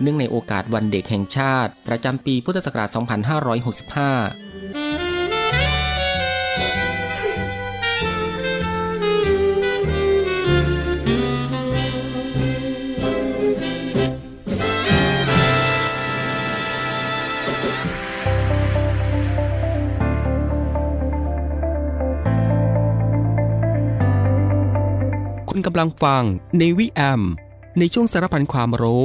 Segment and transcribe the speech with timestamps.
[0.00, 2.98] เนื่องในโอกาสวันเด็กแห่งชาติ ประจำปีพุทธศักราช 2565
[25.50, 26.22] คุณกำลังฟัง
[26.58, 27.22] ในวิแอม
[27.78, 29.04] ในช่วงสารพันความรู้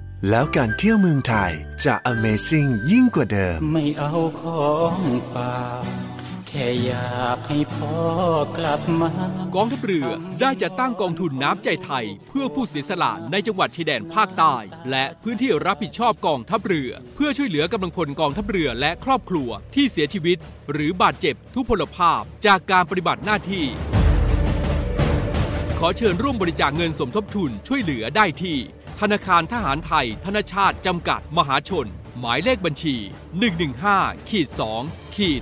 [0.29, 1.51] แล้วการเที่ยวเมืองไทย
[1.85, 4.99] จะ Amazing ยิ่งกว่าเดิม ไม่เอาของ
[5.33, 5.83] ฝาก
[6.47, 7.95] แค่อยากให้พ่อ
[8.57, 9.11] กลับมา
[9.55, 10.07] กองทัพเรือ
[10.41, 14.55] ได้จัดตั้งกองทุนน้ำใจไทย เพื่อผู้เสียสละในจังหวัดชายแดนภาคใต้
[14.89, 20.37] และพื้นที่รับผิดชอบกองทัพเรือ เพื่อช่วยเหลือกำลังพลกองทัพเรือและครอบครัวที่เสียชีวิต
[20.71, 23.65] หรือบาดเจ็บทุพพลภาพจากการปฏิบัติหน้าที่
[25.79, 28.57] ขอเชิญร่วมบริจาคเงินสมทบทุนช่วยเหลือได้ที่
[29.01, 31.87] ธนาคารทหารไทย ธนชาติ จำกัด มหาชน
[32.19, 32.95] หมายเลขบัญชี
[33.67, 34.47] 115ขีด
[34.81, 35.41] 2ขีด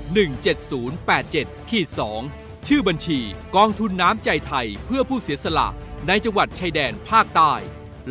[0.85, 1.87] 17087ขีด
[2.27, 3.19] 2ชื่อบัญชี
[3.55, 5.67] กองทุนน้ำใจไทยเพื่อผู้เสียสละ
[6.07, 7.53] ในจังหวัดชายแดนภาคใต้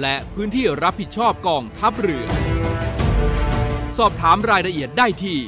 [0.00, 2.26] และพื้นที่รับผิดชอบกองทัพเรือ
[3.99, 5.38] สอบถามรายละเอียดได้ที่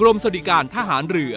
[0.00, 1.34] กรมสวัสดิการทหารเรือ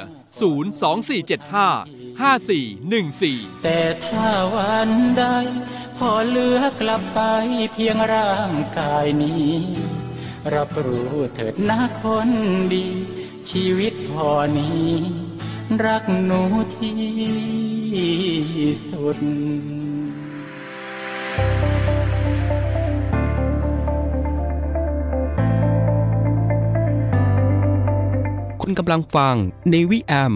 [1.20, 5.24] 02475 5414 แต่ถ้าวันใด
[5.98, 7.20] พอเหลือกลับไป
[7.74, 9.54] เพียงร่างกายนี้
[10.54, 12.30] รับรู้เถิดนะคน
[12.74, 12.88] ดี
[13.50, 14.90] ชีวิตพอนี้
[15.86, 16.42] รักหนู
[16.76, 17.00] ที่
[18.90, 19.18] สุด
[28.62, 29.36] คุณกำลังฟัง
[29.72, 30.36] ในวิแอม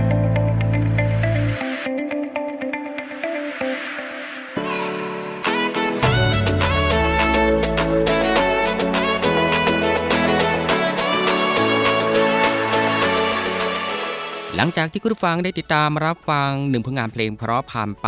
[14.63, 18.07] ลังจากที่คุณผู้ฟังได้ติดตามรับฟังหนึ่งผลงานเพลงเพราะผ่านไป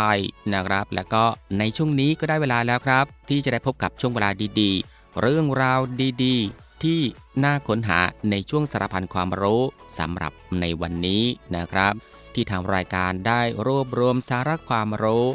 [0.53, 1.24] นะครับ แล้วก็
[1.60, 4.29] ในช่วงนี้ก็ได้เวลาแล้วครับ ที่จะได้พบกับช่วงเวลา
[4.60, 5.79] ดีๆ เรื่องราว
[6.24, 7.00] ดีๆ ที่
[7.43, 9.62] น่าค้นหาในช่วงสารพันความรู้
[10.00, 11.24] สำหรับในวันนี้
[11.55, 11.93] นะครับ
[12.33, 15.25] ที่ทางรายการได้รวบรวมสาระความรู้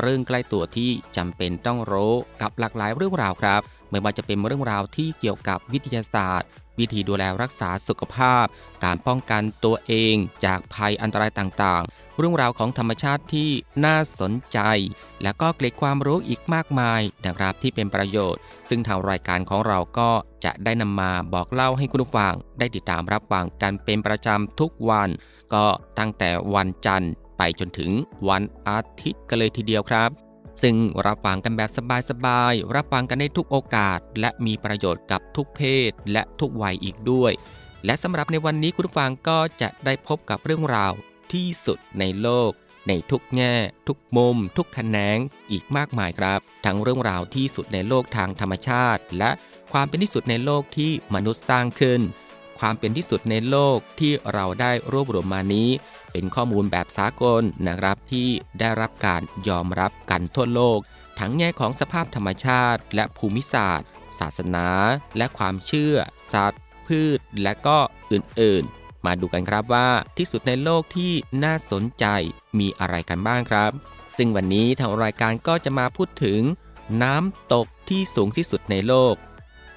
[0.00, 8.46] เรื่องใกล้ตัวที่จำเป็นต้องรู้กับหลากหลายเรื่องราวครับไม่ว่าจะเป็นเรื่องราวที่เกี่ยวกับวิทยาศาสตร์ วิธีดูแลรักษาสุขภาพ
[8.84, 13.50] การป้องกันตัวเองจากภัยอันตรายต่างๆ เรื่องราวของธรรมชาติที่
[13.84, 14.58] น่าสนใจ
[15.22, 20.10] และก็เกร็ดความรู้อีกมากมายนะครับที่เป็นประโยชน์ ซึ่งทางรายการของเราก็
[20.44, 25.08] จะได้นำมาบอกเล่าให้คุณผู้ฟัง ได้ติดตามรับฟังกันเป็นประจำทุกวัน
[25.54, 25.64] ก็
[25.98, 27.90] ตั้งแต่วันจันทร์ไปจนถึง
[28.28, 30.27] วันอาทิตย์กันเลยทีเดียวครับ
[30.62, 31.70] ซึ่งรับฟังกันแบบ
[32.10, 37.32] สบายๆ รับฟังกันได้ทุกโอกาส และมีประโยชน์กับทุกเพศและทุกวัยอีกด้วย
[37.84, 40.92] และสำหรับในวันนี้คุณผู้ฟังก็จะได้พบกับเรื่องราว
[41.32, 42.50] ที่สุดในโลก
[42.88, 43.54] ในทุกแง่
[43.88, 45.18] ทุกมุม ทุกแขนง
[45.50, 49.30] อีกมากมายครับ ทั้งเรื่องราวที่สุดในโลกทางธรรมชาติ และ
[49.72, 52.00] ความเป็นที่สุดในโลกที่มนุษย์สร้างขึ้น
[52.58, 55.68] ความเป็นที่สุดในโลกที่เราได้รวบรวมมานี้
[56.12, 58.28] เป็นข้อมูลแบบสากลนะครับที่
[58.60, 60.78] ได้รับการยอมรับกันทั่วโลก
[61.18, 63.88] ทั้งแง่ของสภาพธรรมชาติ และภูมิศาสตร์
[64.18, 64.68] ศาสนา
[65.16, 65.94] และความเชื่อ
[66.32, 67.78] สัตว์ พืช และก็
[68.12, 71.12] อื่นๆ มาดูกันครับว่าที่สุดในโลกที่
[71.44, 72.04] น่าสนใจ
[72.58, 73.72] มีอะไรกันบ้างครับ
[74.16, 76.40] ซึ่งวันนี้ทางรายการก็จะมาพูดถึง
[77.02, 79.14] น้ำตกที่สูงที่สุดในโลก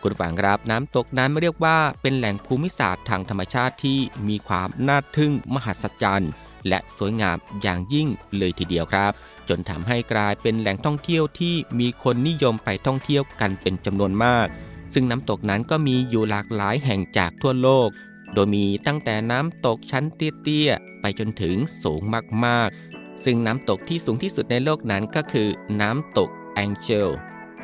[0.04, 6.32] คุณฟังครับน้ำตกนั้นเรียกว่าเป็นแหล่งภูมิศาสตร์ทางธรรมชาติที่มีความน่าทึ่งมหัศจรรย์
[6.68, 9.12] และสวยงามอย่างยิ่งเลยทีเดียวครับ
[9.50, 14.48] จนทำให้กลายเป็นแหล่งท่องเที่ยวที่มีคนนิยมไปท่องเที่ยวกันเป็นจำนวนมาก
[14.94, 17.90] ซึ่งน้ำตกนั้นก็มีอยู่หลากหลายแห่งจากทั่วโลก
[18.34, 22.02] โดยมีตั้งแต่น้ำตกชั้นเตี้ยๆไปจนถึงสูง
[22.46, 25.50] มากๆ ซึ่งน้ำตกที่สูงที่สุดในโลกนั้นก็คือ
[25.82, 27.10] น้ำตกแองเจล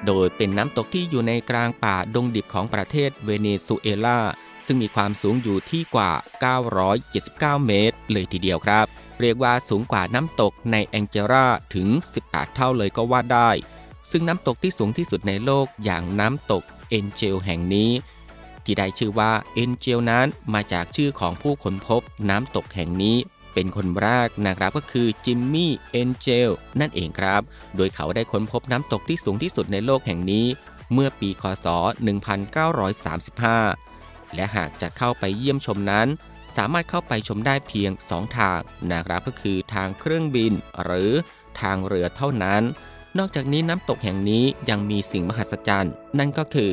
[0.06, 4.20] โดยเป็นน้ำตกที่อยู่ในกลางป่าดงดิบของประเทศเวเนซุเอลา
[4.66, 6.12] ซึ่งมีความสูงอยู่ที่กว่า
[6.90, 8.86] 979 เมตร เลยทีเดียวครับ
[9.22, 11.88] เรียกว่าสูงกว่าน้ำตกในแองเจราถึง
[12.22, 13.50] 18 เท่าเลยก็ว่าได้
[14.12, 17.92] ซึ่งน้ำตกที่สูงที่สุดในโลกอย่างน้ำตกเอ็นเจลแห่งนี้
[18.64, 23.18] ที่ได้ชื่อว่าเอ็นเจลนั้นมาจากชื่อของผู้ค้นพบน้ำตกแห่งนี้
[23.58, 26.50] เป็นคนแรกนะครับก็คือจิมมี่เอนเจล
[26.80, 27.42] นั่นเองครับ
[27.76, 30.46] โดยเขาได้ค้นพบน้ำตกที่สูงที่สุดในโลกแห่งนี้
[30.94, 31.68] เมื่อปีคศ
[33.62, 36.08] 1935 และหากจะเข้าไปเยี่ยมชมนั้น
[36.56, 38.60] สามารถเข้าไปชมได้เพียง 2 ทาง
[38.92, 41.12] นะครับก็คือทางเครื่องบินหรือ
[41.62, 42.64] ทางเรือเท่านั้น
[43.18, 46.72] นอกจากนี้น้ำตกแห่งนี้ยังมีสิ่งมหัศจรรย์ นั่นก็คือ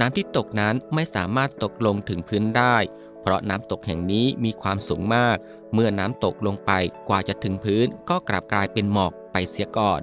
[0.00, 2.76] น้ำที่ตกนั้นไม่สามารถตกลงถึงพื้นได้
[3.26, 5.36] เพราะน้ำตกแห่งนี้มีความสูงมาก
[5.74, 6.72] เมื่อน้ำตกลงไป
[7.08, 10.00] กว่าจะถึงพื้นก็กลับกลายเป็นหมอกไปเสียก่อน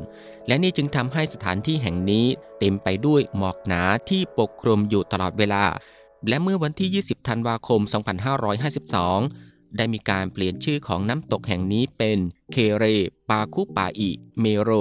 [0.48, 2.26] และนี่จึงทำให้สถานที่แห่งนี้
[2.60, 5.64] เต็มไปด้วยหมอกหนาที่ปกคลุมอยู่ตลอดเวลา
[6.28, 7.82] และเมื่อวันที่ 20 ธันวาคม
[8.60, 12.18] 2552 ได้มีการเปลี่ยนชื่อของน้ำตกแห่งนี้เป็น
[12.52, 12.84] เคเร
[13.30, 14.72] ปาคุปาอิเมโร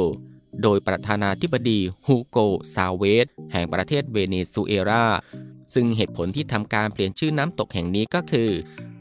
[0.63, 2.39] โดยประธานาธิบดีฮูโก
[2.75, 5.07] ชาเวซ แห่งประเทศเวเนซุเอลา
[5.75, 8.51] ซึ่งเหตุผลที่ทำการเปลี่ยนชื่อน้ำตกแห่งนี้ก็คือ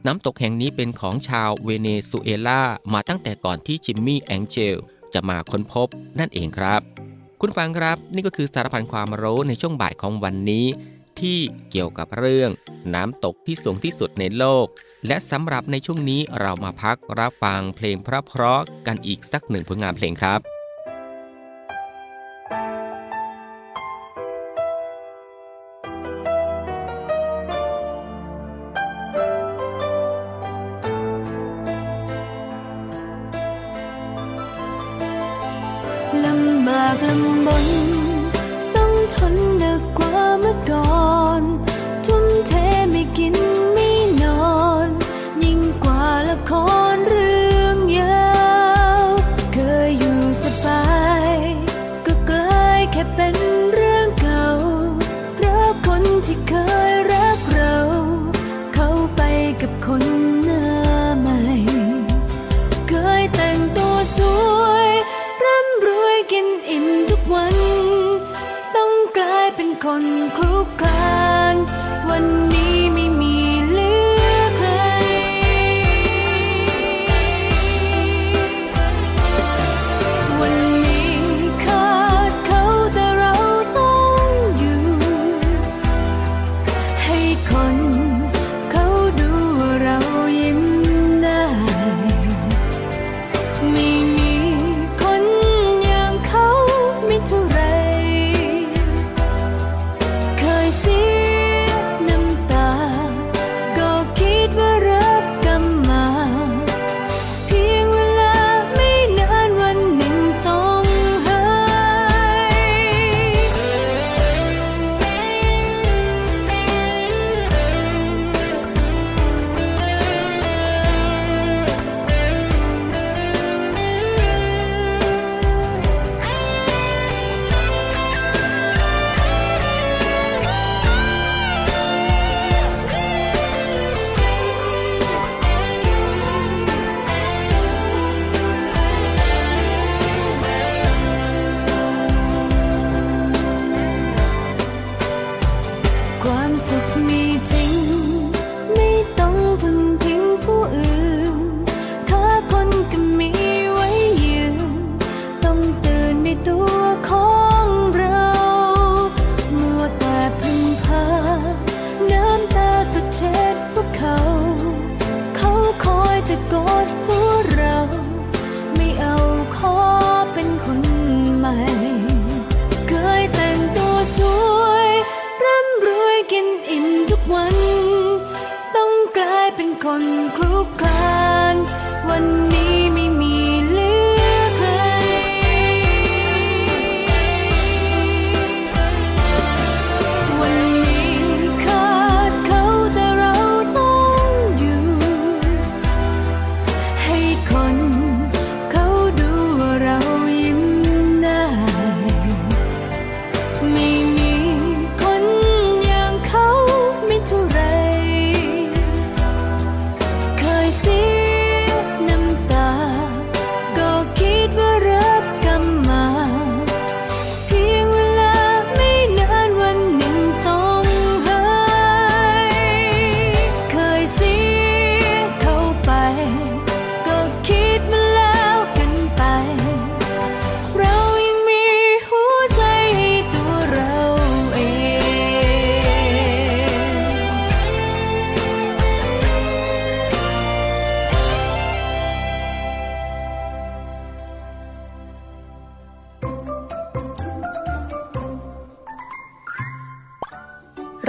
[0.06, 2.62] น้ำตกแห่งนี้เป็นของชาวเวเนซุเอลา
[2.94, 4.78] มาตั้งแต่ก่อนที่จิมมี่แองเจล
[5.14, 5.88] จะมาค้นพบ
[6.20, 6.82] นั่นเองครับ
[7.42, 10.66] คุณฟังครับ นี่ก็คือสารพันความรู้ในช่วงบ่ายของวันนี้
[11.20, 11.40] ที่
[11.72, 12.50] เกี่ยวกับเรื่อง
[12.94, 14.66] น้ำตกที่สูงที่สุดในโลก
[15.08, 37.66] และสำหรับในช่วงนี้เรามาพักรับฟังเพลงเพราะๆกันอีกสักหนึ่งผลงานเพลงครับำบากลำบน
[38.76, 41.01] ต้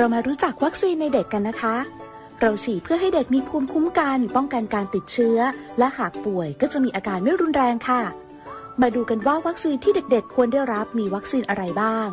[0.03, 1.77] เรามารู้จักวัคซีนในเด็กกันนะคะ
[2.41, 5.39] เราฉีดเพื่อให้เด็กมีภูมิคุ้มกัน ป้องกันการติดเชื้อ
[5.79, 8.03] และหากป่วยก็จะมีอาการไม่รุนแรงค่ะ
[8.81, 12.09] มาดูกันว่าวัคซีนที่เด็กๆ ควรได้รับมีวัคซีนอะไรบ้าง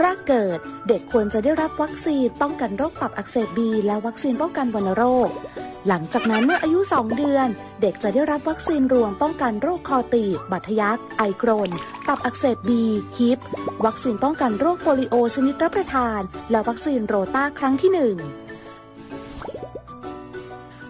[0.00, 5.28] แรกเกิด เด็กควรจะได้รับวัคซีนป้องกันโรคตับอักเสบบีและวัคซีนป้องกันวัณโรค
[5.88, 7.48] หลังจากนั้นเมื่ออายุ 2 เดือน
[7.82, 11.70] เด็กจะได้รับวัคซีนรวมป้องกันโรคคอตีบ บัตทยัก ไอกรน
[12.08, 12.82] ตับอักเสบบี
[13.18, 13.38] Hib
[13.86, 18.43] วัคซีนป้องกันโรคโปลิโอชนิดรับประทาน และวัคซีนโรต้าครั้งที่ 1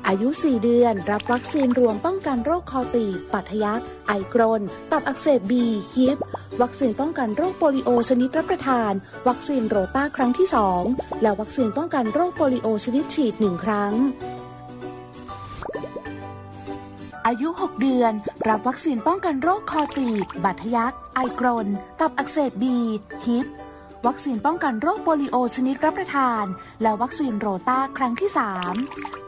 [0.09, 5.65] อายุ 4 เดือน รับวัคซีนรวมป้องกันโรคคอตีบบาดทะยักไอกรน ตับอักเสบบี
[5.97, 6.19] Hib
[6.63, 8.93] วัคซีนป้องกันโรคโปลิโอชนิดรับประทาน
[9.29, 10.49] วัคซีนโรต้าครั้งที่
[10.85, 13.93] 2 และวัคซีนป้องกันโรคโปลิโอชนิดฉีด 1 ครั้ง
[17.27, 18.13] อายุ 6 เดือน
[18.49, 21.67] รับวัคซีนป้องกันโรคคอตีบบาดทะยักไอกรน
[22.01, 22.77] ตับอักเสบบี
[23.27, 23.47] Hib
[24.07, 26.45] วัคซีนป้องกันโรคโปลิโอชนิดรับประทาน
[26.83, 29.24] และวัคซีนโรต้าครั้งที่ 3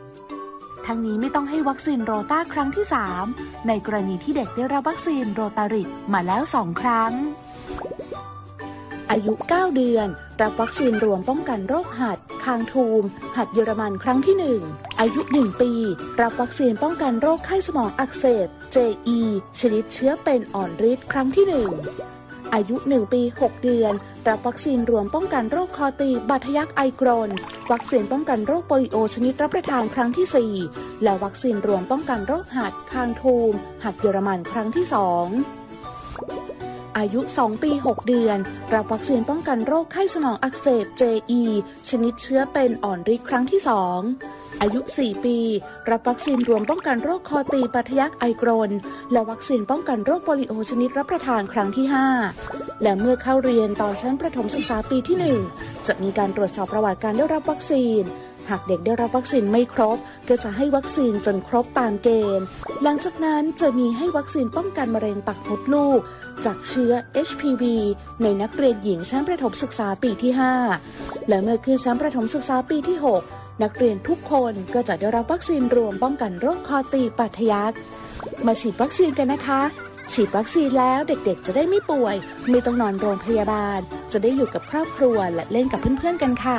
[0.86, 2.84] ทั้งนี้ไม่ต้องให้วัคซีนโรต้าครั้งที่
[3.26, 7.12] 3 ในกรณีที่เด็กได้รับวัคซีน Rotarix มาแล้ว 2 ครั้ง
[9.10, 10.08] อายุ 9 เดือน
[10.40, 13.02] รับวัคซีนรวมป้องกันโรคหัด คางทูม
[13.36, 14.36] หัดเยอรมันครั้งที่
[14.68, 15.72] 1 อายุ 1 ปี
[16.20, 19.18] รับวัคซีนป้องกันโรคไข้สมองอักเสบ JE
[19.60, 23.92] ชนิดเชื้อเป็นอ่อนฤทธิ์ครั้งที่ 1 อายุ 1 ปี 6 เดือน
[24.28, 27.30] รับวัคซีนรวมป้องกันโรคคอตีบบาดทะยักไอกรน
[27.72, 33.52] วัคซีนป้องกันโรคโปลิโอชนิดรับประทานครั้งที่ 4 และวัคซีนรวมป้องกันโรคหัดคางทูม
[33.84, 34.96] หัดเยอรมันครั้งที่ 2
[36.98, 38.38] อายุ 2 ปี 6 เดือน
[38.74, 41.42] รับวัคซีนป้องกันโรคไข้สมองอักเสบ JE
[41.88, 43.70] ชนิดเชื้อเป็นอ่อนฤทธิ์ครั้งที่ 2
[44.62, 45.38] อายุ 4 ปี
[45.90, 48.70] รับวัคซีนรวมป้องกันโรคคอตีปัทยักไอกรน
[49.12, 51.86] และวัคซีนป้องกันโรคโปลิโอชนิดรับประทานครั้งที่
[52.34, 55.16] 5 และเมื่อเข้าเรียนตอนชั้นประถมศึกษาปีที่
[55.52, 58.02] 1 จะมีการตรวจสอบประวัติการได้รับวัคซีน
[58.50, 62.46] หากเด็กได้รับวัคซีนไม่ครบ ก็จะให้วัคซีนจนครบตามเกณฑ์
[62.82, 66.00] หลังจากนั้นจะมีให้วัคซีนป้องกันมะเร็งปากมดลูก
[66.44, 66.92] จากเชื้อ
[67.28, 67.62] HPV
[68.22, 70.32] ในนักเรียนหญิงชั้นประถมศึกษาปีที่
[70.80, 77.72] 5 และเมื่อขึ้นชั้นประถมศึกษาปีที่ 6 นักเรียนทุกคนก็จะได้รับวัคซีนรวมป้องกันโรคคอตีบปัทยัก
[78.46, 79.62] มาฉีดวัคซีนกันนะคะ
[80.12, 82.16] ฉีดวัคซีนแล้วเด็กๆ จะได้ไม่ป่วย
[82.50, 83.80] ไม่ต้องนอนโรงพยาบาล
[84.12, 86.58] จะได้อยู่กับครอบครัวและเล่นกับเพื่อนๆกันค่ะ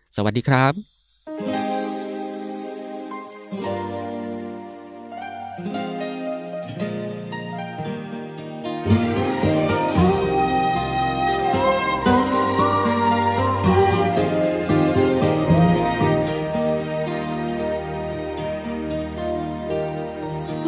[0.15, 0.73] สวัสดีครับ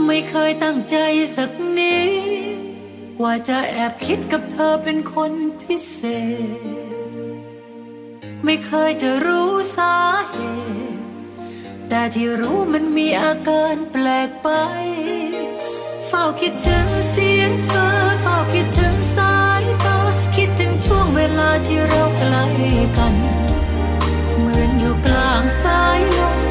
[0.08, 0.95] ไม่เคยตั้งใจ
[1.38, 2.12] สักนิด
[3.23, 5.99] ว่าจะแอบคิดกับเธอเป็นคนพิเศ
[6.82, 6.83] ษ
[8.45, 9.95] ไม่เคยจะรู้สา
[10.29, 10.36] เห
[10.95, 11.03] ตุ
[11.89, 14.47] แต่ที่รู้มันมีอาการแปลกไป
[16.08, 17.89] เฝ้าคิดถึงเสียงเธอ
[18.21, 19.97] เฝ้าคิดถึงสายตา
[20.36, 22.45] คิดถึงช่วงเวลาที่เราใกล้
[22.97, 23.15] กัน
[24.39, 26.42] เหมือนอยู่กลางสายลม